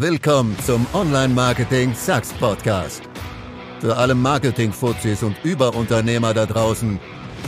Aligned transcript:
Willkommen 0.00 0.56
zum 0.64 0.86
Online-Marketing 0.94 1.92
Sucks 1.94 2.32
Podcast. 2.32 3.02
Für 3.80 3.94
alle 3.98 4.14
Marketing-Fuzis 4.14 5.22
und 5.22 5.36
Überunternehmer 5.44 6.32
da 6.32 6.46
draußen, 6.46 6.98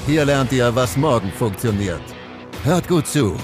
hier 0.05 0.27
lernt 0.27 0.53
ihr, 0.53 0.75
was 0.75 0.99
morgen 0.99 1.33
funktioniert. 1.33 2.03
Hört 2.63 2.89
gut 2.89 3.07
zu, 3.07 3.39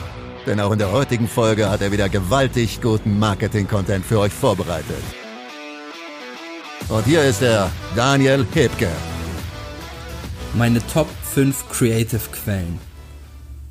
denn 0.45 0.61
auch 0.61 0.73
in 0.73 0.79
der 0.79 0.93
heutigen 0.93 1.27
Folge 1.27 1.71
hat 1.71 1.81
er 1.81 1.91
wieder 1.91 2.11
gewaltig 2.11 2.83
guten 2.83 3.19
Marketing-Content 3.19 4.05
für 4.05 4.19
euch 4.19 4.33
vorbereitet. 4.35 5.03
Und 6.91 7.07
hier 7.07 7.25
ist 7.25 7.41
er, 7.41 7.71
Daniel 7.97 8.47
Hebke. 8.53 8.91
Meine 10.53 10.87
Top 10.87 11.09
5 11.33 11.71
Creative 11.71 12.29
Quellen. 12.31 12.79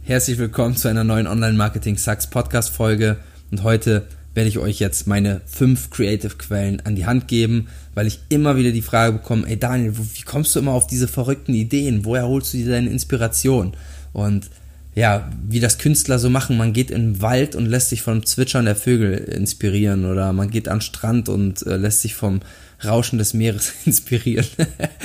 Herzlich 0.02 0.40
willkommen 0.40 0.76
zu 0.76 0.88
einer 0.88 1.04
neuen 1.04 1.28
Online-Marketing 1.28 1.96
Sucks 1.96 2.28
Podcast 2.28 2.76
Folge 2.76 3.18
und 3.52 3.62
heute 3.62 4.08
werde 4.38 4.50
ich 4.50 4.60
euch 4.60 4.78
jetzt 4.78 5.08
meine 5.08 5.42
5 5.48 5.90
Creative 5.90 6.36
Quellen 6.36 6.80
an 6.86 6.96
die 6.96 7.08
Hand 7.08 7.28
geben, 7.28 7.70
weil 7.96 8.06
ich 8.06 8.20
immer 8.30 8.56
wieder 8.56 8.72
die 8.72 8.84
Frage 8.84 9.14
bekomme, 9.14 9.48
ey 9.48 9.58
Daniel, 9.58 9.94
wie 9.98 10.22
kommst 10.22 10.56
du 10.56 10.60
immer 10.60 10.74
auf 10.74 10.86
diese 10.86 11.08
verrückten 11.08 11.56
Ideen? 11.56 12.06
Woher 12.06 12.28
holst 12.28 12.54
du 12.54 12.58
dir 12.58 12.70
deine 12.70 12.92
Inspiration? 12.92 13.76
Und 14.14 14.52
ja, 14.98 15.30
wie 15.48 15.60
das 15.60 15.78
Künstler 15.78 16.18
so 16.18 16.28
machen, 16.28 16.58
man 16.58 16.74
geht 16.74 16.90
in 16.90 17.14
den 17.14 17.22
Wald 17.22 17.56
und 17.56 17.68
lässt 17.68 17.90
sich 17.90 18.02
vom 18.02 18.26
Zwitschern 18.26 18.66
der 18.66 18.76
Vögel 18.76 19.14
inspirieren 19.14 20.06
oder 20.06 20.34
man 20.34 20.50
geht 20.50 20.68
an 20.68 20.78
den 20.78 20.82
Strand 20.82 21.30
und 21.30 21.64
äh, 21.68 21.78
lässt 21.78 22.02
sich 22.02 22.16
vom 22.16 22.40
Rauschen 22.84 23.20
des 23.20 23.36
Meeres 23.36 23.74
inspirieren. 23.86 24.48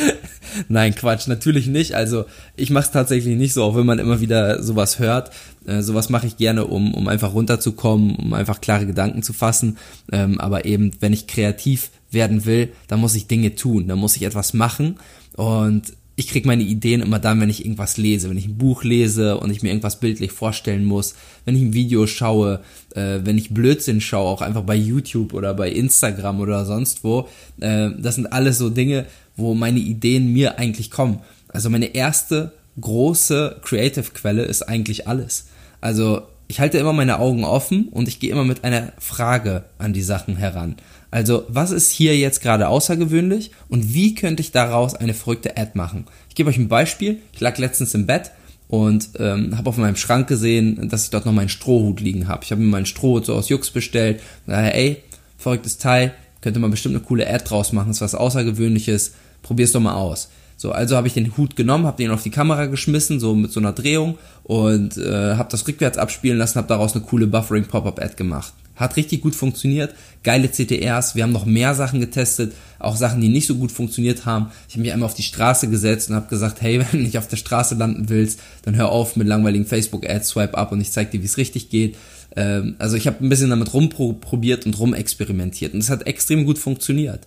Nein, 0.70 0.94
Quatsch, 0.94 1.26
natürlich 1.26 1.66
nicht. 1.66 1.94
Also 1.94 2.24
ich 2.56 2.70
mache 2.70 2.86
es 2.86 2.90
tatsächlich 2.90 3.36
nicht 3.36 3.52
so, 3.52 3.64
auch 3.64 3.76
wenn 3.76 3.84
man 3.84 3.98
immer 3.98 4.22
wieder 4.22 4.62
sowas 4.62 4.98
hört. 4.98 5.30
Äh, 5.66 5.82
sowas 5.82 6.08
mache 6.08 6.26
ich 6.26 6.38
gerne, 6.38 6.64
um, 6.64 6.94
um 6.94 7.06
einfach 7.06 7.34
runterzukommen, 7.34 8.16
um 8.16 8.32
einfach 8.32 8.62
klare 8.62 8.86
Gedanken 8.86 9.22
zu 9.22 9.34
fassen. 9.34 9.76
Ähm, 10.10 10.40
aber 10.40 10.64
eben, 10.64 10.92
wenn 11.00 11.12
ich 11.12 11.26
kreativ 11.26 11.90
werden 12.10 12.46
will, 12.46 12.72
dann 12.88 12.98
muss 12.98 13.14
ich 13.14 13.26
Dinge 13.26 13.56
tun, 13.56 13.88
dann 13.88 13.98
muss 13.98 14.16
ich 14.16 14.22
etwas 14.22 14.54
machen. 14.54 14.96
Und 15.36 15.92
ich 16.14 16.28
kriege 16.28 16.46
meine 16.46 16.62
Ideen 16.62 17.00
immer 17.00 17.18
dann, 17.18 17.40
wenn 17.40 17.48
ich 17.48 17.64
irgendwas 17.64 17.96
lese, 17.96 18.28
wenn 18.28 18.36
ich 18.36 18.46
ein 18.46 18.58
Buch 18.58 18.84
lese 18.84 19.38
und 19.38 19.50
ich 19.50 19.62
mir 19.62 19.70
irgendwas 19.70 19.98
bildlich 19.98 20.32
vorstellen 20.32 20.84
muss, 20.84 21.14
wenn 21.44 21.56
ich 21.56 21.62
ein 21.62 21.72
Video 21.72 22.06
schaue, 22.06 22.60
äh, 22.94 23.20
wenn 23.24 23.38
ich 23.38 23.54
Blödsinn 23.54 24.00
schaue, 24.00 24.28
auch 24.28 24.42
einfach 24.42 24.62
bei 24.62 24.74
YouTube 24.74 25.32
oder 25.32 25.54
bei 25.54 25.70
Instagram 25.70 26.40
oder 26.40 26.66
sonst 26.66 27.02
wo. 27.02 27.28
Äh, 27.60 27.90
das 27.98 28.16
sind 28.16 28.26
alles 28.26 28.58
so 28.58 28.68
Dinge, 28.68 29.06
wo 29.36 29.54
meine 29.54 29.78
Ideen 29.78 30.32
mir 30.32 30.58
eigentlich 30.58 30.90
kommen. 30.90 31.20
Also 31.48 31.70
meine 31.70 31.94
erste 31.94 32.52
große 32.80 33.60
Creative-Quelle 33.62 34.42
ist 34.42 34.62
eigentlich 34.62 35.08
alles. 35.08 35.46
Also 35.80 36.22
ich 36.52 36.60
halte 36.60 36.76
immer 36.76 36.92
meine 36.92 37.18
Augen 37.18 37.44
offen 37.44 37.88
und 37.88 38.08
ich 38.08 38.20
gehe 38.20 38.30
immer 38.30 38.44
mit 38.44 38.62
einer 38.62 38.92
Frage 38.98 39.64
an 39.78 39.94
die 39.94 40.02
Sachen 40.02 40.36
heran. 40.36 40.76
Also, 41.10 41.46
was 41.48 41.70
ist 41.70 41.90
hier 41.90 42.14
jetzt 42.18 42.42
gerade 42.42 42.68
außergewöhnlich 42.68 43.52
und 43.70 43.94
wie 43.94 44.14
könnte 44.14 44.42
ich 44.42 44.52
daraus 44.52 44.94
eine 44.94 45.14
verrückte 45.14 45.56
Ad 45.56 45.70
machen? 45.72 46.04
Ich 46.28 46.34
gebe 46.34 46.50
euch 46.50 46.58
ein 46.58 46.68
Beispiel. 46.68 47.20
Ich 47.32 47.40
lag 47.40 47.56
letztens 47.56 47.94
im 47.94 48.04
Bett 48.04 48.32
und 48.68 49.08
ähm, 49.18 49.56
habe 49.56 49.70
auf 49.70 49.78
meinem 49.78 49.96
Schrank 49.96 50.28
gesehen, 50.28 50.90
dass 50.90 51.04
ich 51.04 51.10
dort 51.10 51.24
noch 51.24 51.32
meinen 51.32 51.48
Strohhut 51.48 52.00
liegen 52.00 52.28
habe. 52.28 52.44
Ich 52.44 52.50
habe 52.50 52.60
mir 52.60 52.68
meinen 52.68 52.84
Strohhut 52.84 53.24
so 53.24 53.34
aus 53.34 53.48
Jux 53.48 53.70
bestellt. 53.70 54.20
Daher, 54.46 54.74
ey, 54.74 55.02
verrücktes 55.38 55.78
Teil, 55.78 56.12
könnte 56.42 56.60
man 56.60 56.70
bestimmt 56.70 56.96
eine 56.96 57.04
coole 57.04 57.26
Ad 57.32 57.44
draus 57.48 57.72
machen, 57.72 57.92
ist 57.92 58.02
was 58.02 58.14
Außergewöhnliches, 58.14 59.14
probier's 59.40 59.72
doch 59.72 59.80
mal 59.80 59.94
aus. 59.94 60.28
So, 60.62 60.70
also 60.70 60.96
habe 60.96 61.08
ich 61.08 61.14
den 61.14 61.36
Hut 61.36 61.56
genommen, 61.56 61.86
habe 61.86 61.96
den 61.96 62.12
auf 62.12 62.22
die 62.22 62.30
Kamera 62.30 62.66
geschmissen, 62.66 63.18
so 63.18 63.34
mit 63.34 63.50
so 63.50 63.58
einer 63.58 63.72
Drehung 63.72 64.16
und 64.44 64.96
äh, 64.96 65.34
habe 65.34 65.48
das 65.50 65.66
rückwärts 65.66 65.98
abspielen 65.98 66.38
lassen, 66.38 66.58
habe 66.58 66.68
daraus 66.68 66.94
eine 66.94 67.04
coole 67.04 67.26
Buffering 67.26 67.64
Pop-up 67.64 68.00
Ad 68.00 68.14
gemacht. 68.14 68.52
Hat 68.76 68.94
richtig 68.94 69.22
gut 69.22 69.34
funktioniert, 69.34 69.92
geile 70.22 70.48
CTRs, 70.48 71.16
wir 71.16 71.24
haben 71.24 71.32
noch 71.32 71.46
mehr 71.46 71.74
Sachen 71.74 71.98
getestet, 71.98 72.52
auch 72.78 72.94
Sachen, 72.94 73.20
die 73.20 73.28
nicht 73.28 73.48
so 73.48 73.56
gut 73.56 73.72
funktioniert 73.72 74.24
haben. 74.24 74.52
Ich 74.68 74.74
habe 74.74 74.82
mich 74.82 74.92
einmal 74.92 75.08
auf 75.08 75.14
die 75.14 75.24
Straße 75.24 75.68
gesetzt 75.68 76.10
und 76.10 76.14
habe 76.14 76.28
gesagt, 76.28 76.62
hey, 76.62 76.78
wenn 76.92 76.92
du 76.92 76.98
nicht 76.98 77.18
auf 77.18 77.26
der 77.26 77.38
Straße 77.38 77.74
landen 77.74 78.08
willst, 78.08 78.38
dann 78.62 78.76
hör 78.76 78.90
auf 78.90 79.16
mit 79.16 79.26
langweiligen 79.26 79.66
Facebook-Ads, 79.66 80.28
swipe 80.28 80.56
up 80.56 80.70
und 80.70 80.80
ich 80.80 80.92
zeig 80.92 81.10
dir, 81.10 81.22
wie 81.22 81.26
es 81.26 81.38
richtig 81.38 81.70
geht. 81.70 81.96
Ähm, 82.36 82.76
also 82.78 82.96
ich 82.96 83.08
habe 83.08 83.16
ein 83.20 83.28
bisschen 83.28 83.50
damit 83.50 83.74
rumprobiert 83.74 84.64
und 84.64 84.78
rumexperimentiert 84.78 85.74
und 85.74 85.80
es 85.80 85.90
hat 85.90 86.06
extrem 86.06 86.44
gut 86.44 86.60
funktioniert. 86.60 87.26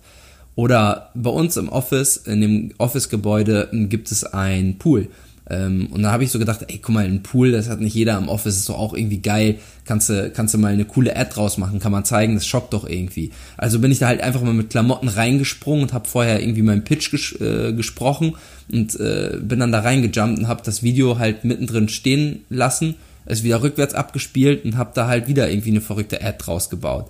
Oder 0.56 1.10
bei 1.14 1.30
uns 1.30 1.56
im 1.56 1.68
Office, 1.68 2.16
in 2.16 2.40
dem 2.40 2.72
Office-Gebäude, 2.78 3.68
gibt 3.72 4.10
es 4.10 4.24
ein 4.24 4.78
Pool. 4.78 5.08
Ähm, 5.48 5.88
und 5.92 6.02
da 6.02 6.10
habe 6.10 6.24
ich 6.24 6.32
so 6.32 6.38
gedacht, 6.38 6.64
ey, 6.66 6.78
guck 6.78 6.94
mal, 6.94 7.04
ein 7.04 7.22
Pool, 7.22 7.52
das 7.52 7.68
hat 7.68 7.80
nicht 7.80 7.94
jeder 7.94 8.18
im 8.18 8.28
Office, 8.28 8.56
ist 8.56 8.68
doch 8.68 8.78
auch 8.78 8.94
irgendwie 8.94 9.20
geil. 9.20 9.56
Kannst 9.84 10.08
du, 10.08 10.30
kannst 10.30 10.54
du 10.54 10.58
mal 10.58 10.72
eine 10.72 10.84
coole 10.84 11.14
Ad 11.14 11.30
draus 11.34 11.58
machen, 11.58 11.78
kann 11.78 11.92
man 11.92 12.04
zeigen, 12.04 12.34
das 12.34 12.46
schockt 12.46 12.72
doch 12.72 12.88
irgendwie. 12.88 13.30
Also 13.56 13.78
bin 13.78 13.92
ich 13.92 14.00
da 14.00 14.08
halt 14.08 14.22
einfach 14.22 14.42
mal 14.42 14.54
mit 14.54 14.70
Klamotten 14.70 15.08
reingesprungen 15.08 15.84
und 15.84 15.92
habe 15.92 16.08
vorher 16.08 16.40
irgendwie 16.40 16.62
meinen 16.62 16.82
Pitch 16.84 17.10
ges 17.10 17.38
äh, 17.40 17.72
gesprochen 17.72 18.34
und 18.72 18.98
äh, 18.98 19.38
bin 19.40 19.60
dann 19.60 19.72
da 19.72 19.80
reingejumpt 19.80 20.38
und 20.38 20.48
habe 20.48 20.62
das 20.64 20.82
Video 20.82 21.18
halt 21.18 21.44
mittendrin 21.44 21.88
stehen 21.88 22.40
lassen, 22.48 22.96
es 23.24 23.44
wieder 23.44 23.62
rückwärts 23.62 23.94
abgespielt 23.94 24.64
und 24.64 24.76
habe 24.76 24.90
da 24.94 25.06
halt 25.06 25.28
wieder 25.28 25.48
irgendwie 25.48 25.70
eine 25.70 25.80
verrückte 25.80 26.24
Ad 26.24 26.38
draus 26.40 26.70
gebaut. 26.70 27.08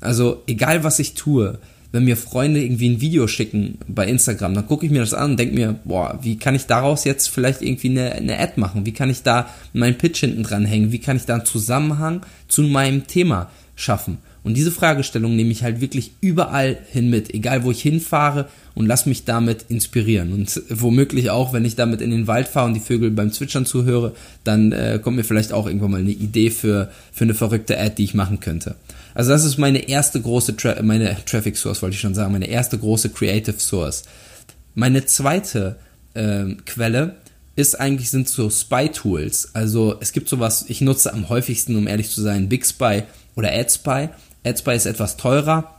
Also 0.00 0.42
egal 0.46 0.82
was 0.82 0.98
ich 0.98 1.14
tue, 1.14 1.58
wenn 1.92 2.04
mir 2.04 2.16
Freunde 2.16 2.62
irgendwie 2.62 2.90
ein 2.90 3.00
Video 3.00 3.26
schicken 3.26 3.78
bei 3.88 4.06
Instagram, 4.06 4.54
dann 4.54 4.66
gucke 4.66 4.86
ich 4.86 4.92
mir 4.92 5.00
das 5.00 5.14
an 5.14 5.32
und 5.32 5.40
denke 5.40 5.54
mir, 5.54 5.76
boah, 5.84 6.18
wie 6.22 6.36
kann 6.36 6.54
ich 6.54 6.66
daraus 6.66 7.04
jetzt 7.04 7.28
vielleicht 7.28 7.62
irgendwie 7.62 7.90
eine, 7.90 8.12
eine 8.12 8.38
Ad 8.38 8.54
machen? 8.56 8.86
Wie 8.86 8.92
kann 8.92 9.10
ich 9.10 9.22
da 9.22 9.48
meinen 9.72 9.98
Pitch 9.98 10.20
hinten 10.20 10.42
dran 10.42 10.64
hängen? 10.64 10.92
Wie 10.92 10.98
kann 10.98 11.16
ich 11.16 11.24
da 11.24 11.34
einen 11.34 11.44
Zusammenhang 11.44 12.22
zu 12.48 12.62
meinem 12.62 13.06
Thema 13.06 13.50
schaffen? 13.74 14.18
Und 14.46 14.54
diese 14.54 14.70
Fragestellung 14.70 15.34
nehme 15.34 15.50
ich 15.50 15.64
halt 15.64 15.80
wirklich 15.80 16.12
überall 16.20 16.78
hin 16.92 17.10
mit, 17.10 17.34
egal 17.34 17.64
wo 17.64 17.72
ich 17.72 17.82
hinfahre 17.82 18.48
und 18.76 18.86
lass 18.86 19.04
mich 19.04 19.24
damit 19.24 19.64
inspirieren. 19.68 20.32
Und 20.32 20.62
womöglich 20.68 21.30
auch, 21.30 21.52
wenn 21.52 21.64
ich 21.64 21.74
damit 21.74 22.00
in 22.00 22.12
den 22.12 22.28
Wald 22.28 22.46
fahre 22.46 22.68
und 22.68 22.74
die 22.74 22.80
Vögel 22.80 23.10
beim 23.10 23.32
Zwitschern 23.32 23.66
zuhöre, 23.66 24.14
dann 24.44 24.70
äh, 24.70 25.00
kommt 25.02 25.16
mir 25.16 25.24
vielleicht 25.24 25.52
auch 25.52 25.66
irgendwann 25.66 25.90
mal 25.90 26.00
eine 26.00 26.12
Idee 26.12 26.50
für, 26.50 26.92
für 27.12 27.24
eine 27.24 27.34
verrückte 27.34 27.76
Ad, 27.76 27.96
die 27.98 28.04
ich 28.04 28.14
machen 28.14 28.38
könnte. 28.38 28.76
Also 29.14 29.32
das 29.32 29.44
ist 29.44 29.58
meine 29.58 29.88
erste 29.88 30.20
große, 30.20 30.56
Tra 30.56 30.80
meine 30.80 31.16
Traffic 31.26 31.56
Source, 31.56 31.82
wollte 31.82 31.94
ich 31.94 32.00
schon 32.00 32.14
sagen, 32.14 32.30
meine 32.30 32.46
erste 32.46 32.78
große 32.78 33.08
Creative 33.08 33.58
Source. 33.58 34.04
Meine 34.76 35.06
zweite 35.06 35.74
äh, 36.14 36.44
Quelle 36.66 37.16
ist 37.56 37.80
eigentlich, 37.80 38.10
sind 38.10 38.28
so 38.28 38.48
Spy-Tools. 38.48 39.56
Also 39.56 39.96
es 39.98 40.12
gibt 40.12 40.28
sowas, 40.28 40.66
ich 40.68 40.82
nutze 40.82 41.12
am 41.12 41.30
häufigsten, 41.30 41.74
um 41.74 41.88
ehrlich 41.88 42.10
zu 42.10 42.20
sein, 42.20 42.48
Big 42.48 42.64
Spy 42.64 43.02
oder 43.34 43.52
AdSpy. 43.52 44.08
AdSpy 44.46 44.74
ist 44.74 44.86
etwas 44.86 45.16
teurer. 45.16 45.72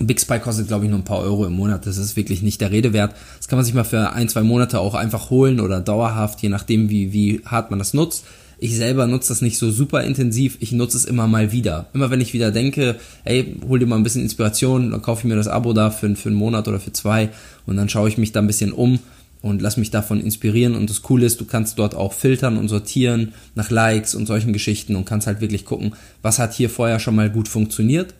Big 0.00 0.20
Spy 0.20 0.40
kostet, 0.40 0.66
glaube 0.66 0.84
ich, 0.84 0.90
nur 0.90 0.98
ein 0.98 1.04
paar 1.04 1.20
Euro 1.20 1.46
im 1.46 1.52
Monat. 1.52 1.86
Das 1.86 1.98
ist 1.98 2.16
wirklich 2.16 2.42
nicht 2.42 2.60
der 2.60 2.72
Rede 2.72 2.92
wert. 2.92 3.14
Das 3.38 3.46
kann 3.46 3.58
man 3.58 3.64
sich 3.64 3.74
mal 3.74 3.84
für 3.84 4.12
ein, 4.12 4.28
zwei 4.28 4.42
Monate 4.42 4.80
auch 4.80 4.94
einfach 4.94 5.30
holen 5.30 5.60
oder 5.60 5.80
dauerhaft, 5.80 6.42
je 6.42 6.48
nachdem, 6.48 6.90
wie, 6.90 7.12
wie 7.12 7.42
hart 7.44 7.70
man 7.70 7.78
das 7.78 7.94
nutzt. 7.94 8.24
Ich 8.58 8.76
selber 8.76 9.06
nutze 9.06 9.28
das 9.28 9.40
nicht 9.40 9.58
so 9.58 9.70
super 9.70 10.02
intensiv. 10.02 10.56
Ich 10.60 10.72
nutze 10.72 10.96
es 10.96 11.04
immer 11.04 11.28
mal 11.28 11.52
wieder. 11.52 11.86
Immer 11.92 12.10
wenn 12.10 12.20
ich 12.20 12.32
wieder 12.32 12.50
denke, 12.50 12.96
ey, 13.24 13.56
hol 13.68 13.78
dir 13.78 13.86
mal 13.86 13.96
ein 13.96 14.02
bisschen 14.02 14.22
Inspiration, 14.22 14.90
dann 14.90 15.02
kaufe 15.02 15.20
ich 15.20 15.24
mir 15.26 15.36
das 15.36 15.48
Abo 15.48 15.72
da 15.72 15.90
für, 15.90 16.14
für 16.16 16.28
einen 16.28 16.38
Monat 16.38 16.66
oder 16.66 16.80
für 16.80 16.92
zwei 16.92 17.30
und 17.66 17.76
dann 17.76 17.88
schaue 17.88 18.08
ich 18.08 18.18
mich 18.18 18.32
da 18.32 18.40
ein 18.40 18.46
bisschen 18.46 18.72
um 18.72 18.98
und 19.44 19.60
lass 19.60 19.76
mich 19.76 19.90
davon 19.90 20.22
inspirieren. 20.22 20.74
Und 20.74 20.88
das 20.88 21.02
Coole 21.02 21.26
ist, 21.26 21.38
du 21.38 21.44
kannst 21.44 21.78
dort 21.78 21.94
auch 21.94 22.14
filtern 22.14 22.56
und 22.56 22.68
sortieren 22.68 23.34
nach 23.54 23.70
Likes 23.70 24.14
und 24.14 24.24
solchen 24.24 24.54
Geschichten 24.54 24.96
und 24.96 25.04
kannst 25.04 25.26
halt 25.26 25.42
wirklich 25.42 25.66
gucken, 25.66 25.94
was 26.22 26.38
hat 26.38 26.54
hier 26.54 26.70
vorher 26.70 26.98
schon 26.98 27.14
mal 27.14 27.28
gut 27.28 27.46
funktioniert. 27.46 28.14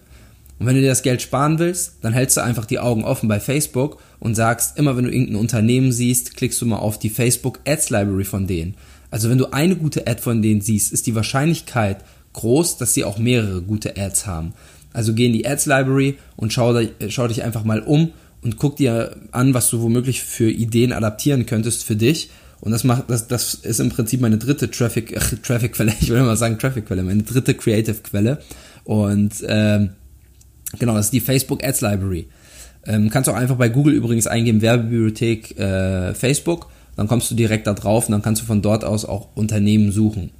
Und 0.58 0.66
wenn 0.66 0.74
du 0.74 0.82
dir 0.82 0.88
das 0.88 1.02
Geld 1.02 1.22
sparen 1.22 1.58
willst, 1.58 1.94
dann 2.02 2.12
hältst 2.12 2.36
du 2.36 2.42
einfach 2.42 2.66
die 2.66 2.78
Augen 2.78 3.04
offen 3.04 3.26
bei 3.26 3.40
Facebook 3.40 4.02
und 4.20 4.34
sagst, 4.34 4.78
immer 4.78 4.98
wenn 4.98 5.04
du 5.04 5.10
irgendein 5.10 5.36
Unternehmen 5.36 5.92
siehst, 5.92 6.36
klickst 6.36 6.60
du 6.60 6.66
mal 6.66 6.76
auf 6.76 6.98
die 6.98 7.08
Facebook 7.08 7.60
Ads 7.66 7.88
Library 7.88 8.24
von 8.24 8.46
denen. 8.46 8.74
Also 9.10 9.30
wenn 9.30 9.38
du 9.38 9.46
eine 9.46 9.76
gute 9.76 10.06
Ad 10.06 10.20
von 10.20 10.42
denen 10.42 10.60
siehst, 10.60 10.92
ist 10.92 11.06
die 11.06 11.14
Wahrscheinlichkeit 11.14 12.04
groß, 12.34 12.76
dass 12.76 12.92
sie 12.92 13.04
auch 13.04 13.16
mehrere 13.16 13.62
gute 13.62 13.96
Ads 13.96 14.26
haben. 14.26 14.52
Also 14.92 15.14
geh 15.14 15.24
in 15.26 15.32
die 15.32 15.46
Ads 15.46 15.64
Library 15.64 16.18
und 16.36 16.52
schau, 16.52 16.78
schau 17.08 17.28
dich 17.28 17.42
einfach 17.42 17.64
mal 17.64 17.80
um 17.80 18.12
und 18.44 18.58
guck 18.58 18.76
dir 18.76 19.16
an, 19.32 19.54
was 19.54 19.70
du 19.70 19.80
womöglich 19.80 20.22
für 20.22 20.50
Ideen 20.50 20.92
adaptieren 20.92 21.46
könntest 21.46 21.84
für 21.84 21.96
dich. 21.96 22.30
Und 22.60 22.72
das 22.72 22.84
macht, 22.84 23.10
das, 23.10 23.26
das 23.26 23.54
ist 23.54 23.80
im 23.80 23.90
Prinzip 23.90 24.20
meine 24.20 24.38
dritte 24.38 24.70
Traffic, 24.70 25.16
ach, 25.18 25.32
Traffic-Quelle, 25.42 25.92
ich 26.00 26.08
will 26.08 26.18
immer 26.18 26.36
sagen 26.36 26.58
Traffic-Quelle, 26.58 27.02
meine 27.02 27.22
dritte 27.22 27.54
Creative-Quelle. 27.54 28.38
Und 28.84 29.32
ähm, 29.48 29.90
genau, 30.78 30.94
das 30.94 31.06
ist 31.06 31.12
die 31.12 31.20
Facebook 31.20 31.64
Ads 31.64 31.80
Library. 31.80 32.28
Ähm, 32.86 33.10
kannst 33.10 33.28
auch 33.28 33.34
einfach 33.34 33.56
bei 33.56 33.68
Google 33.68 33.94
übrigens 33.94 34.26
eingeben, 34.26 34.60
Werbebibliothek 34.60 35.58
äh, 35.58 36.14
Facebook 36.14 36.68
dann 36.96 37.08
kommst 37.08 37.30
du 37.30 37.34
direkt 37.34 37.66
da 37.66 37.74
drauf 37.74 38.08
und 38.08 38.12
dann 38.12 38.22
kannst 38.22 38.42
du 38.42 38.46
von 38.46 38.62
dort 38.62 38.84
aus 38.84 39.04
auch 39.04 39.28
Unternehmen 39.34 39.92
suchen. 39.92 40.30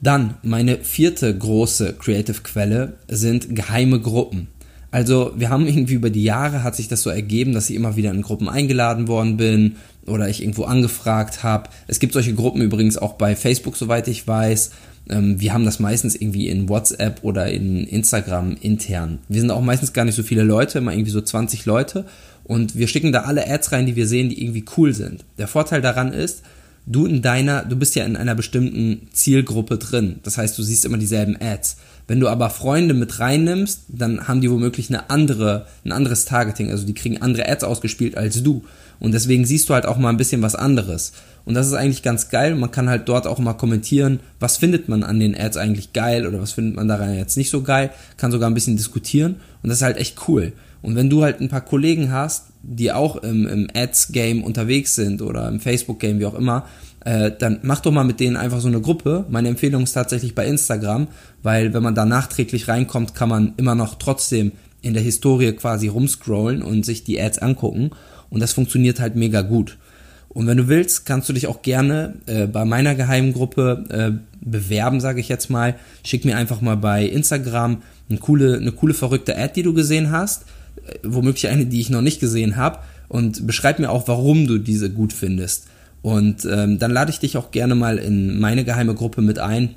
Dann 0.00 0.34
meine 0.42 0.78
vierte 0.78 1.36
große 1.36 1.94
Creative 1.94 2.40
Quelle 2.42 2.94
sind 3.08 3.54
geheime 3.54 4.00
Gruppen. 4.00 4.48
Also 4.90 5.32
wir 5.36 5.50
haben 5.50 5.66
irgendwie 5.66 5.94
über 5.94 6.10
die 6.10 6.24
Jahre 6.24 6.62
hat 6.62 6.74
sich 6.74 6.88
das 6.88 7.02
so 7.02 7.10
ergeben, 7.10 7.52
dass 7.52 7.68
ich 7.68 7.76
immer 7.76 7.96
wieder 7.96 8.10
in 8.10 8.22
Gruppen 8.22 8.48
eingeladen 8.48 9.06
worden 9.06 9.36
bin 9.36 9.76
oder 10.06 10.28
ich 10.28 10.40
irgendwo 10.42 10.64
angefragt 10.64 11.42
habe. 11.42 11.68
Es 11.86 12.00
gibt 12.00 12.14
solche 12.14 12.34
Gruppen 12.34 12.62
übrigens 12.62 12.96
auch 12.96 13.14
bei 13.14 13.36
Facebook, 13.36 13.76
soweit 13.76 14.08
ich 14.08 14.26
weiß. 14.26 14.70
Ähm, 15.10 15.40
wir 15.40 15.52
haben 15.52 15.66
das 15.66 15.78
meistens 15.78 16.14
irgendwie 16.14 16.48
in 16.48 16.68
WhatsApp 16.68 17.20
oder 17.22 17.50
in 17.50 17.86
Instagram 17.86 18.56
intern. 18.60 19.18
Wir 19.28 19.40
sind 19.42 19.50
auch 19.50 19.60
meistens 19.60 19.92
gar 19.92 20.06
nicht 20.06 20.14
so 20.14 20.22
viele 20.22 20.42
Leute, 20.42 20.78
immer 20.78 20.92
irgendwie 20.92 21.10
so 21.10 21.20
20 21.20 21.66
Leute. 21.66 22.06
Und 22.44 22.76
wir 22.76 22.88
schicken 22.88 23.12
da 23.12 23.22
alle 23.22 23.46
Ads 23.46 23.72
rein, 23.72 23.84
die 23.84 23.96
wir 23.96 24.06
sehen, 24.06 24.30
die 24.30 24.42
irgendwie 24.42 24.64
cool 24.78 24.94
sind. 24.94 25.26
Der 25.36 25.48
Vorteil 25.48 25.82
daran 25.82 26.14
ist, 26.14 26.42
du 26.88 27.06
in 27.06 27.22
deiner, 27.22 27.64
du 27.64 27.76
bist 27.76 27.94
ja 27.94 28.04
in 28.04 28.16
einer 28.16 28.34
bestimmten 28.34 29.08
Zielgruppe 29.12 29.76
drin. 29.76 30.20
Das 30.22 30.38
heißt, 30.38 30.58
du 30.58 30.62
siehst 30.62 30.84
immer 30.84 30.96
dieselben 30.96 31.36
Ads. 31.40 31.76
Wenn 32.06 32.20
du 32.20 32.28
aber 32.28 32.48
Freunde 32.48 32.94
mit 32.94 33.20
reinnimmst, 33.20 33.82
dann 33.88 34.26
haben 34.26 34.40
die 34.40 34.50
womöglich 34.50 34.88
eine 34.88 35.10
andere, 35.10 35.66
ein 35.84 35.92
anderes 35.92 36.24
Targeting. 36.24 36.70
Also 36.70 36.86
die 36.86 36.94
kriegen 36.94 37.20
andere 37.20 37.46
Ads 37.46 37.64
ausgespielt 37.64 38.16
als 38.16 38.42
du. 38.42 38.64
Und 39.00 39.12
deswegen 39.12 39.44
siehst 39.44 39.68
du 39.68 39.74
halt 39.74 39.84
auch 39.84 39.98
mal 39.98 40.08
ein 40.08 40.16
bisschen 40.16 40.40
was 40.40 40.54
anderes. 40.54 41.12
Und 41.44 41.54
das 41.54 41.66
ist 41.66 41.74
eigentlich 41.74 42.02
ganz 42.02 42.30
geil. 42.30 42.54
Man 42.54 42.70
kann 42.70 42.88
halt 42.88 43.08
dort 43.08 43.26
auch 43.26 43.38
mal 43.38 43.52
kommentieren, 43.52 44.20
was 44.40 44.56
findet 44.56 44.88
man 44.88 45.02
an 45.02 45.20
den 45.20 45.38
Ads 45.38 45.58
eigentlich 45.58 45.92
geil 45.92 46.26
oder 46.26 46.40
was 46.40 46.52
findet 46.52 46.74
man 46.74 46.88
daran 46.88 47.14
jetzt 47.14 47.36
nicht 47.36 47.50
so 47.50 47.62
geil. 47.62 47.90
Kann 48.16 48.32
sogar 48.32 48.48
ein 48.48 48.54
bisschen 48.54 48.78
diskutieren. 48.78 49.36
Und 49.62 49.68
das 49.68 49.78
ist 49.78 49.84
halt 49.84 49.98
echt 49.98 50.28
cool. 50.28 50.52
Und 50.82 50.94
wenn 50.94 51.10
du 51.10 51.22
halt 51.22 51.40
ein 51.40 51.48
paar 51.48 51.64
Kollegen 51.64 52.12
hast, 52.12 52.46
die 52.62 52.92
auch 52.92 53.16
im, 53.16 53.46
im 53.46 53.68
Ads-Game 53.74 54.44
unterwegs 54.44 54.94
sind 54.94 55.22
oder 55.22 55.48
im 55.48 55.60
Facebook-Game, 55.60 56.20
wie 56.20 56.26
auch 56.26 56.34
immer, 56.34 56.66
äh, 57.04 57.32
dann 57.36 57.60
mach 57.62 57.80
doch 57.80 57.92
mal 57.92 58.04
mit 58.04 58.20
denen 58.20 58.36
einfach 58.36 58.60
so 58.60 58.68
eine 58.68 58.80
Gruppe. 58.80 59.24
Meine 59.28 59.48
Empfehlung 59.48 59.84
ist 59.84 59.92
tatsächlich 59.92 60.34
bei 60.34 60.46
Instagram, 60.46 61.08
weil 61.42 61.72
wenn 61.74 61.82
man 61.82 61.94
da 61.94 62.04
nachträglich 62.04 62.68
reinkommt, 62.68 63.14
kann 63.14 63.28
man 63.28 63.54
immer 63.56 63.74
noch 63.74 63.96
trotzdem 63.96 64.52
in 64.82 64.94
der 64.94 65.02
Historie 65.02 65.52
quasi 65.52 65.88
rumscrollen 65.88 66.62
und 66.62 66.84
sich 66.84 67.04
die 67.04 67.20
Ads 67.20 67.38
angucken. 67.38 67.90
Und 68.30 68.40
das 68.40 68.52
funktioniert 68.52 69.00
halt 69.00 69.16
mega 69.16 69.42
gut. 69.42 69.78
Und 70.28 70.46
wenn 70.46 70.58
du 70.58 70.68
willst, 70.68 71.06
kannst 71.06 71.28
du 71.28 71.32
dich 71.32 71.46
auch 71.46 71.62
gerne 71.62 72.16
äh, 72.26 72.46
bei 72.46 72.64
meiner 72.64 72.94
geheimen 72.94 73.32
Gruppe 73.32 73.84
äh, 73.88 74.12
bewerben, 74.40 75.00
sage 75.00 75.20
ich 75.20 75.28
jetzt 75.28 75.50
mal. 75.50 75.74
Schick 76.04 76.24
mir 76.24 76.36
einfach 76.36 76.60
mal 76.60 76.76
bei 76.76 77.04
Instagram 77.06 77.82
eine 78.08 78.18
coole, 78.18 78.56
eine 78.56 78.72
coole 78.72 78.94
verrückte 78.94 79.36
Ad, 79.36 79.54
die 79.56 79.62
du 79.62 79.74
gesehen 79.74 80.12
hast 80.12 80.44
womöglich 81.02 81.48
eine, 81.48 81.66
die 81.66 81.80
ich 81.80 81.90
noch 81.90 82.02
nicht 82.02 82.20
gesehen 82.20 82.56
habe 82.56 82.78
und 83.08 83.46
beschreib 83.46 83.78
mir 83.78 83.90
auch, 83.90 84.08
warum 84.08 84.46
du 84.46 84.58
diese 84.58 84.90
gut 84.90 85.12
findest. 85.12 85.66
Und 86.02 86.44
ähm, 86.44 86.78
dann 86.78 86.90
lade 86.90 87.10
ich 87.10 87.18
dich 87.18 87.36
auch 87.36 87.50
gerne 87.50 87.74
mal 87.74 87.98
in 87.98 88.38
meine 88.38 88.64
geheime 88.64 88.94
Gruppe 88.94 89.20
mit 89.20 89.38
ein 89.38 89.74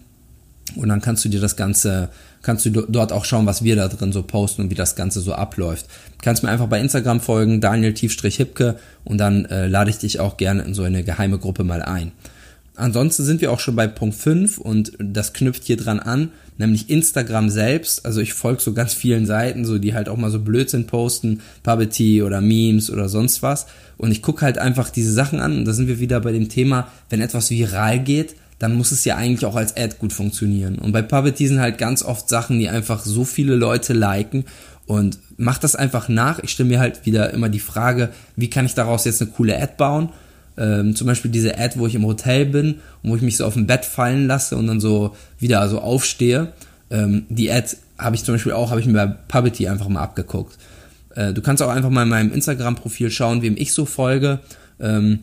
und 0.75 0.89
dann 0.89 1.01
kannst 1.01 1.25
du 1.25 1.29
dir 1.29 1.41
das 1.41 1.55
Ganze, 1.55 2.09
kannst 2.41 2.65
du 2.65 2.69
dort 2.69 3.11
auch 3.11 3.25
schauen, 3.25 3.45
was 3.45 3.63
wir 3.63 3.75
da 3.75 3.87
drin 3.87 4.13
so 4.13 4.23
posten 4.23 4.63
und 4.63 4.69
wie 4.69 4.75
das 4.75 4.95
Ganze 4.95 5.19
so 5.19 5.33
abläuft. 5.33 5.87
Du 5.87 6.23
kannst 6.23 6.43
mir 6.43 6.49
einfach 6.49 6.67
bei 6.67 6.79
Instagram 6.79 7.19
folgen, 7.19 7.61
Daniel-Hipke 7.61 8.77
und 9.03 9.17
dann 9.17 9.45
äh, 9.45 9.67
lade 9.67 9.89
ich 9.89 9.97
dich 9.97 10.19
auch 10.19 10.37
gerne 10.37 10.61
in 10.61 10.73
so 10.73 10.83
eine 10.83 11.03
geheime 11.03 11.39
Gruppe 11.39 11.63
mal 11.63 11.81
ein. 11.81 12.11
Ansonsten 12.75 13.23
sind 13.23 13.41
wir 13.41 13.51
auch 13.51 13.59
schon 13.59 13.75
bei 13.75 13.87
Punkt 13.87 14.15
5 14.15 14.57
und 14.57 14.93
das 14.97 15.33
knüpft 15.33 15.65
hier 15.65 15.77
dran 15.77 15.99
an 15.99 16.31
nämlich 16.61 16.89
Instagram 16.89 17.49
selbst. 17.49 18.05
Also 18.05 18.21
ich 18.21 18.33
folge 18.33 18.61
so 18.61 18.73
ganz 18.73 18.93
vielen 18.93 19.25
Seiten, 19.25 19.65
so 19.65 19.77
die 19.77 19.93
halt 19.93 20.07
auch 20.07 20.17
mal 20.17 20.31
so 20.31 20.39
Blödsinn 20.39 20.87
posten, 20.87 21.41
Puppety 21.63 22.23
oder 22.23 22.39
Memes 22.39 22.89
oder 22.89 23.09
sonst 23.09 23.43
was. 23.43 23.67
Und 23.97 24.11
ich 24.11 24.21
gucke 24.21 24.41
halt 24.43 24.57
einfach 24.57 24.89
diese 24.89 25.11
Sachen 25.11 25.39
an 25.39 25.57
und 25.57 25.65
da 25.65 25.73
sind 25.73 25.87
wir 25.87 25.99
wieder 25.99 26.21
bei 26.21 26.31
dem 26.31 26.49
Thema, 26.49 26.87
wenn 27.09 27.21
etwas 27.21 27.51
viral 27.51 27.99
geht, 27.99 28.35
dann 28.57 28.75
muss 28.75 28.91
es 28.91 29.05
ja 29.05 29.15
eigentlich 29.15 29.45
auch 29.45 29.55
als 29.55 29.75
Ad 29.75 29.95
gut 29.99 30.13
funktionieren. 30.13 30.77
Und 30.77 30.91
bei 30.91 31.01
Puppety 31.01 31.47
sind 31.47 31.59
halt 31.59 31.77
ganz 31.77 32.03
oft 32.03 32.29
Sachen, 32.29 32.59
die 32.59 32.69
einfach 32.69 33.03
so 33.03 33.25
viele 33.25 33.55
Leute 33.55 33.93
liken 33.93 34.45
und 34.85 35.19
mach 35.37 35.57
das 35.57 35.75
einfach 35.75 36.09
nach. 36.09 36.39
Ich 36.39 36.51
stelle 36.51 36.69
mir 36.69 36.79
halt 36.79 37.05
wieder 37.05 37.31
immer 37.33 37.49
die 37.49 37.59
Frage, 37.59 38.09
wie 38.35 38.49
kann 38.49 38.65
ich 38.65 38.75
daraus 38.75 39.05
jetzt 39.05 39.21
eine 39.21 39.31
coole 39.31 39.59
Ad 39.59 39.73
bauen? 39.77 40.09
Ähm, 40.61 40.95
zum 40.95 41.07
Beispiel 41.07 41.31
diese 41.31 41.57
Ad, 41.57 41.79
wo 41.79 41.87
ich 41.87 41.95
im 41.95 42.05
Hotel 42.05 42.45
bin 42.45 42.75
und 43.01 43.09
wo 43.09 43.15
ich 43.15 43.23
mich 43.23 43.37
so 43.37 43.45
auf 43.45 43.55
dem 43.55 43.65
Bett 43.65 43.83
fallen 43.83 44.27
lasse 44.27 44.55
und 44.55 44.67
dann 44.67 44.79
so 44.79 45.15
wieder 45.39 45.67
so 45.67 45.79
aufstehe. 45.79 46.53
Ähm, 46.91 47.25
die 47.29 47.51
Ad 47.51 47.75
habe 47.97 48.15
ich 48.15 48.23
zum 48.23 48.35
Beispiel 48.35 48.51
auch, 48.51 48.69
habe 48.69 48.79
ich 48.79 48.85
mir 48.85 48.93
bei 48.93 49.07
Puppety 49.07 49.67
einfach 49.67 49.87
mal 49.87 50.03
abgeguckt. 50.03 50.59
Äh, 51.15 51.33
du 51.33 51.41
kannst 51.41 51.63
auch 51.63 51.69
einfach 51.69 51.89
mal 51.89 52.03
in 52.03 52.09
meinem 52.09 52.31
Instagram-Profil 52.31 53.09
schauen, 53.09 53.41
wem 53.41 53.55
ich 53.57 53.73
so 53.73 53.85
folge. 53.85 54.39
Ähm, 54.79 55.21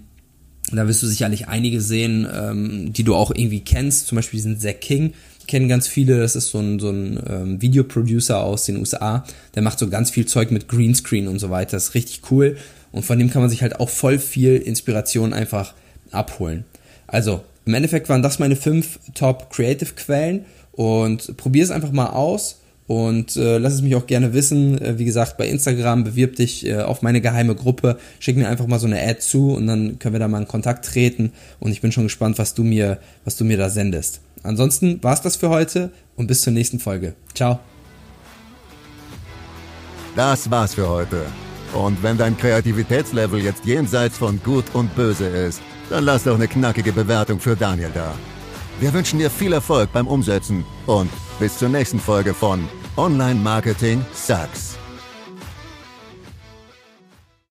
da 0.73 0.89
wirst 0.89 1.05
du 1.05 1.07
sicherlich 1.07 1.47
einige 1.47 1.81
sehen, 1.81 2.27
ähm, 2.35 2.93
die 2.93 3.05
du 3.05 3.15
auch 3.15 3.31
irgendwie 3.31 3.61
kennst. 3.61 4.09
Zum 4.09 4.17
Beispiel 4.17 4.39
diesen 4.39 4.59
Zack 4.59 4.81
King 4.81 5.13
kennen 5.47 5.69
ganz 5.69 5.87
viele. 5.87 6.19
Das 6.19 6.35
ist 6.35 6.49
so 6.49 6.59
ein, 6.59 6.81
so 6.81 6.91
ein 6.91 7.21
ähm, 7.29 7.63
Videoproducer 7.63 8.43
aus 8.43 8.65
den 8.67 8.77
USA. 8.79 9.25
Der 9.55 9.63
macht 9.63 9.79
so 9.79 9.89
ganz 9.89 10.11
viel 10.11 10.27
Zeug 10.27 10.51
mit 10.51 10.69
Greenscreen 10.69 11.29
und 11.29 11.39
so 11.39 11.49
weiter. 11.51 11.73
Das 11.73 11.91
ist 11.91 11.95
richtig 11.95 12.23
cool. 12.31 12.57
Und 12.93 13.05
von 13.05 13.19
dem 13.19 13.31
kann 13.31 13.43
man 13.43 13.51
sich 13.51 13.63
halt 13.63 13.81
auch 13.81 13.89
voll 13.89 14.19
viel 14.19 14.57
Inspiration 14.57 15.33
einfach 15.33 15.75
abholen. 16.11 16.65
Also, 17.07 17.43
im 17.65 17.75
Endeffekt 17.75 18.09
waren 18.09 18.23
das 18.23 18.39
meine 18.39 18.57
fünf 18.57 18.99
Top 19.15 19.51
Creative 19.51 19.93
Quellen 19.95 20.47
und 20.73 21.37
probier 21.37 21.65
es 21.65 21.71
einfach 21.71 21.93
mal 21.93 22.09
aus 22.09 22.61
und 22.87 23.37
äh, 23.37 23.59
lass 23.59 23.75
es 23.75 23.83
mich 23.83 23.95
auch 23.95 24.07
gerne 24.07 24.33
wissen. 24.33 24.81
Äh, 24.81 24.99
wie 24.99 25.05
gesagt, 25.05 25.37
bei 25.37 25.47
Instagram 25.47 26.05
bewirb 26.05 26.37
dich 26.37 26.67
äh, 26.67 26.81
auf 26.81 27.03
meine 27.03 27.21
geheime 27.21 27.55
Gruppe, 27.55 27.99
schick 28.19 28.37
mir 28.37 28.49
einfach 28.49 28.67
mal 28.67 28.79
so 28.79 28.87
eine 28.87 29.01
Ad 29.03 29.21
zu 29.21 29.53
und 29.53 29.67
dann 29.67 29.99
können 29.99 30.15
wir 30.15 30.19
da 30.19 30.29
mal 30.29 30.41
in 30.41 30.49
Kontakt 30.49 30.87
treten 30.87 31.33
und 31.61 31.71
ich 31.71 31.83
bin 31.83 31.93
schon 31.93 32.05
gespannt, 32.05 32.39
was 32.39 32.55
du 32.55 32.65
mir, 32.65 32.99
was 33.25 33.37
du 33.37 33.45
mir 33.45 33.59
da 33.59 33.69
sendest. 33.69 34.21
Ansonsten 34.43 35.03
war's 35.03 35.21
das 35.21 35.37
für 35.37 35.51
heute 35.51 35.91
und 36.17 36.27
bis 36.27 36.41
zur 36.41 36.55
nächsten 36.55 36.79
Folge. 36.79 37.15
Ciao. 37.35 37.61
Das 40.17 40.51
war's 40.51 40.75
für 40.75 40.89
heute. 40.89 41.48
Und 41.75 42.03
wenn 42.03 42.17
dein 42.17 42.37
Kreativitätslevel 42.37 43.41
jetzt 43.41 43.65
jenseits 43.65 44.19
von 44.19 44.41
Gut 44.43 44.65
und 44.73 44.95
Böse 44.95 45.27
ist, 45.27 45.61
dann 45.91 46.05
lass 46.05 46.25
doch 46.25 46.35
eine 46.35 46.49
knackige 46.49 46.93
Bewertung 46.93 47.41
für 47.41 47.57
Daniel 47.57 47.91
da. 47.95 48.15
Wir 48.81 48.93
wünschen 48.93 49.19
dir 49.19 49.31
viel 49.31 49.53
Erfolg 49.53 49.93
beim 49.93 50.07
Umsetzen 50.07 50.65
und 50.87 51.11
bis 51.39 51.59
zur 51.59 51.69
nächsten 51.69 51.99
Folge 51.99 52.33
von 52.35 52.69
Online 52.97 53.41
Marketing 53.41 54.05
Sucks. 54.13 54.79